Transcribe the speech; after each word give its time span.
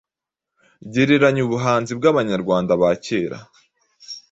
Gereranya 0.93 1.41
ubuhanzi 1.47 1.91
bw’Abanyarwanda 1.99 2.71
ba 2.81 2.91
kera 3.05 3.37